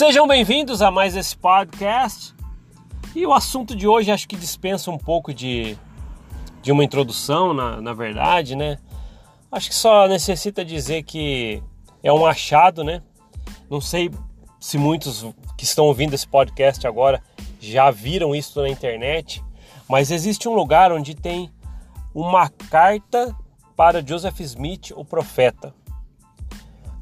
[0.00, 2.34] Sejam bem-vindos a mais esse podcast.
[3.14, 5.76] E o assunto de hoje acho que dispensa um pouco de,
[6.62, 8.78] de uma introdução, na, na verdade, né?
[9.52, 11.62] Acho que só necessita dizer que
[12.02, 13.02] é um achado, né?
[13.68, 14.10] Não sei
[14.58, 15.22] se muitos
[15.54, 17.22] que estão ouvindo esse podcast agora
[17.60, 19.44] já viram isso na internet,
[19.86, 21.50] mas existe um lugar onde tem
[22.14, 23.36] uma carta
[23.76, 25.74] para Joseph Smith, o profeta.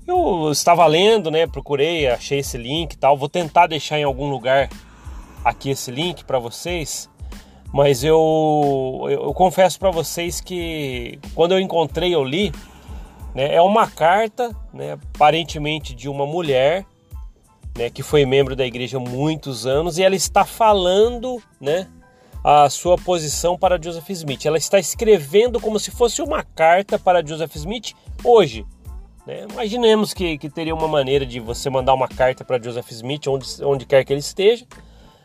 [0.08, 1.46] Eu estava lendo, né?
[1.46, 3.14] Procurei, achei esse link e tal.
[3.14, 4.70] Vou tentar deixar em algum lugar
[5.44, 7.10] aqui esse link para vocês.
[7.74, 8.16] Mas eu,
[9.02, 12.50] eu, eu confesso para vocês que quando eu encontrei, eu li.
[13.34, 16.86] Né, é uma carta, né, aparentemente de uma mulher,
[17.76, 21.86] né, que foi membro da igreja há muitos anos, e ela está falando, né,
[22.42, 24.46] a sua posição para Joseph Smith.
[24.46, 27.92] Ela está escrevendo como se fosse uma carta para Joseph Smith
[28.24, 28.64] hoje.
[29.28, 29.46] Né?
[29.52, 33.62] Imaginemos que, que teria uma maneira de você mandar uma carta para Joseph Smith, onde,
[33.62, 34.66] onde quer que ele esteja,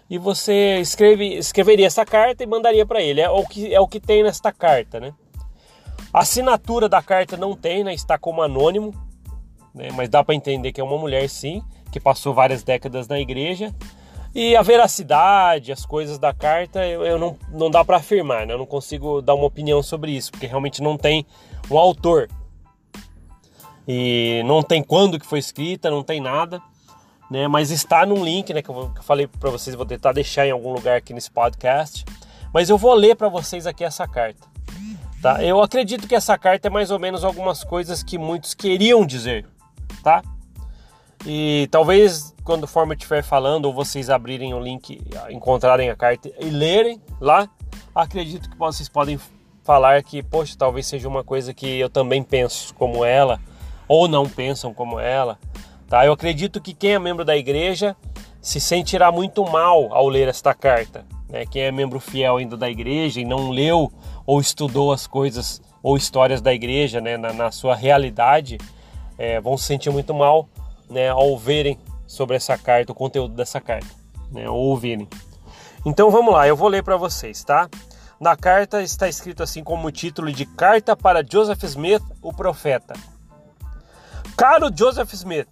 [0.09, 3.22] e você escreve, escreveria essa carta e mandaria para ele.
[3.22, 5.00] É o, que, é o que tem nesta carta.
[5.00, 5.14] Né?
[6.14, 7.94] A assinatura da carta não tem, né?
[7.94, 8.94] está como anônimo,
[9.74, 9.88] né?
[9.94, 13.74] mas dá para entender que é uma mulher sim, que passou várias décadas na igreja
[14.36, 18.54] e a veracidade, as coisas da carta, eu, eu não, não dá para afirmar, né?
[18.56, 21.24] Eu não consigo dar uma opinião sobre isso, porque realmente não tem
[21.70, 22.28] um autor.
[23.88, 26.62] E não tem quando que foi escrita, não tem nada,
[27.30, 27.48] né?
[27.48, 30.48] Mas está num link, né, que eu, que eu falei para vocês, vou tentar deixar
[30.48, 32.06] em algum lugar aqui nesse podcast.
[32.53, 34.48] Mas eu vou ler para vocês aqui essa carta.
[35.22, 35.44] Tá?
[35.44, 39.45] Eu acredito que essa carta é mais ou menos algumas coisas que muitos queriam dizer,
[40.03, 40.22] tá?
[41.25, 46.30] E talvez quando o forma estiver falando ou vocês abrirem o link, encontrarem a carta
[46.40, 47.50] e lerem lá,
[47.95, 49.18] acredito que vocês podem
[49.64, 53.40] falar que, poxa, talvez seja uma coisa que eu também penso como ela
[53.94, 55.38] ou não pensam como ela,
[55.88, 56.03] tá?
[56.03, 57.95] Eu acredito que quem é membro da igreja
[58.41, 61.45] se sentirá muito mal ao ler esta carta, né?
[61.45, 63.94] Quem é membro fiel ainda da igreja e não leu
[64.25, 68.57] ou estudou as coisas ou histórias da igreja, né, na, na sua realidade,
[69.16, 70.50] é, vão se sentir muito mal
[70.89, 73.85] né, ao verem sobre essa carta, o conteúdo dessa carta,
[74.31, 75.07] né, ou ouvirem.
[75.85, 77.69] Então vamos lá, eu vou ler para vocês, tá?
[78.19, 82.95] Na carta está escrito assim como título de Carta para Joseph Smith, o profeta.
[84.35, 85.47] Caro Joseph Smith,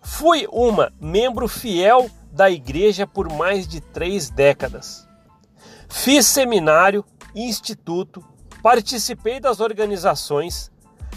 [0.00, 5.06] fui uma membro fiel da igreja por mais de três décadas.
[5.88, 7.04] Fiz seminário,
[7.34, 8.24] instituto,
[8.62, 10.72] participei das organizações,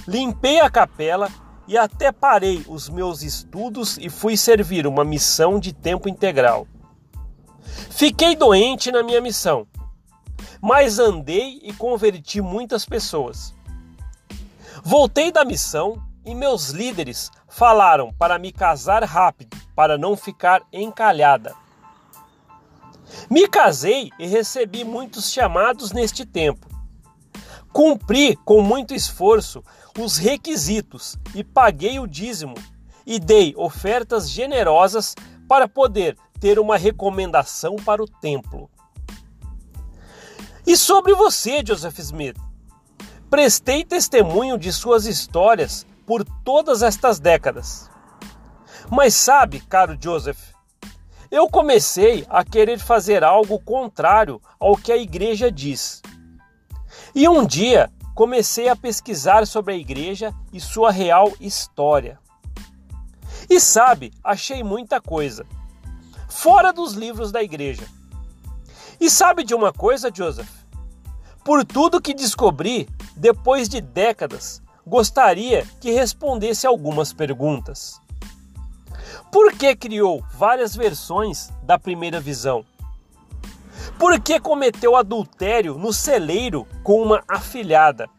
[0.05, 1.29] limpei a capela
[1.67, 6.67] e até parei os meus estudos e fui servir uma missão de tempo integral.
[7.89, 9.65] Fiquei doente na minha missão,
[10.61, 13.55] mas andei e converti muitas pessoas.
[14.83, 21.55] Voltei da missão e meus líderes falaram para me casar rápido, para não ficar encalhada.
[23.29, 26.67] Me casei e recebi muitos chamados neste tempo.
[27.71, 29.63] Cumpri com muito esforço
[29.97, 32.55] os requisitos e paguei o dízimo
[33.05, 35.15] e dei ofertas generosas
[35.47, 38.69] para poder ter uma recomendação para o templo.
[40.65, 42.37] E sobre você, Joseph Smith?
[43.29, 47.87] Prestei testemunho de suas histórias por todas estas décadas.
[48.89, 50.39] Mas sabe, caro Joseph,
[51.29, 56.01] eu comecei a querer fazer algo contrário ao que a igreja diz.
[57.13, 62.17] E um dia comecei a pesquisar sobre a igreja e sua real história.
[63.47, 65.45] E sabe, achei muita coisa.
[66.27, 67.85] Fora dos livros da igreja.
[68.99, 70.49] E sabe de uma coisa, Joseph?
[71.45, 78.01] Por tudo que descobri, depois de décadas, gostaria que respondesse algumas perguntas.
[79.31, 82.65] Por que criou várias versões da primeira visão?
[83.99, 88.09] Por que cometeu adultério no celeiro com uma afilhada?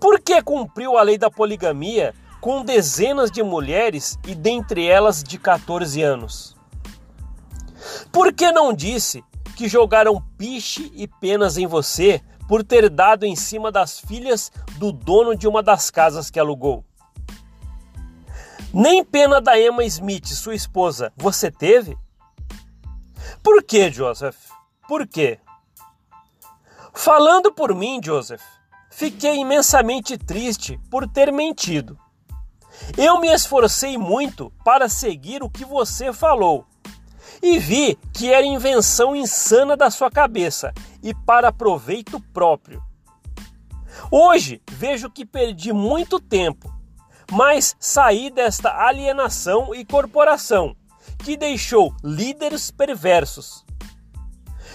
[0.00, 5.38] Por que cumpriu a lei da poligamia com dezenas de mulheres e dentre elas de
[5.38, 6.56] 14 anos?
[8.12, 9.24] Por que não disse
[9.56, 14.92] que jogaram piche e penas em você por ter dado em cima das filhas do
[14.92, 16.84] dono de uma das casas que alugou?
[18.72, 21.96] Nem pena da Emma Smith, sua esposa, você teve?
[23.42, 24.36] Por que, Joseph?
[24.88, 25.38] Por quê?
[26.92, 28.42] Falando por mim, Joseph,
[28.90, 31.98] fiquei imensamente triste por ter mentido.
[32.96, 36.66] Eu me esforcei muito para seguir o que você falou
[37.42, 40.72] e vi que era invenção insana da sua cabeça
[41.06, 42.82] e para proveito próprio.
[44.10, 46.68] Hoje vejo que perdi muito tempo,
[47.30, 50.76] mas saí desta alienação e corporação
[51.18, 53.64] que deixou líderes perversos.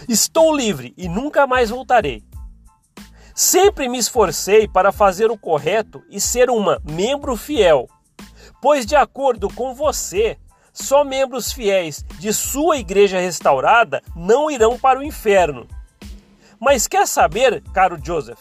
[0.07, 2.23] Estou livre e nunca mais voltarei.
[3.35, 7.89] Sempre me esforcei para fazer o correto e ser uma membro fiel,
[8.61, 10.37] pois, de acordo com você,
[10.71, 15.67] só membros fiéis de sua igreja restaurada não irão para o inferno.
[16.61, 18.39] Mas quer saber, caro Joseph,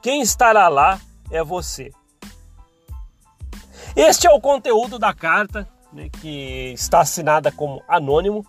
[0.00, 0.98] quem estará lá
[1.30, 1.92] é você.
[3.94, 8.46] Este é o conteúdo da carta, né, que está assinada como anônimo,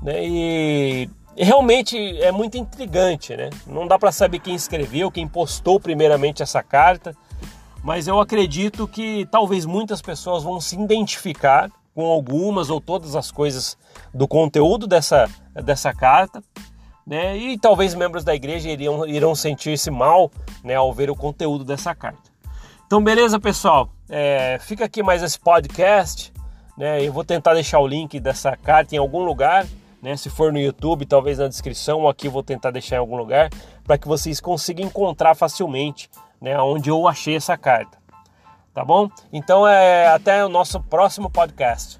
[0.00, 3.50] né, e realmente é muito intrigante, né?
[3.66, 7.16] Não dá para saber quem escreveu, quem postou primeiramente essa carta,
[7.82, 13.32] mas eu acredito que talvez muitas pessoas vão se identificar com algumas ou todas as
[13.32, 13.76] coisas
[14.14, 15.28] do conteúdo dessa,
[15.64, 16.42] dessa carta,
[17.06, 17.36] né?
[17.36, 20.30] E talvez membros da igreja iriam, irão sentir-se mal,
[20.64, 22.30] né, ao ver o conteúdo dessa carta.
[22.86, 23.88] Então, beleza, pessoal?
[24.08, 26.32] É, fica aqui mais esse podcast,
[26.76, 27.02] né?
[27.02, 29.66] Eu vou tentar deixar o link dessa carta em algum lugar
[30.06, 30.16] né?
[30.16, 33.50] Se for no YouTube, talvez na descrição, ou aqui vou tentar deixar em algum lugar,
[33.82, 36.08] para que vocês consigam encontrar facilmente,
[36.40, 36.56] né?
[36.60, 37.98] Onde eu achei essa carta.
[38.72, 39.10] Tá bom?
[39.32, 41.98] Então é até o nosso próximo podcast.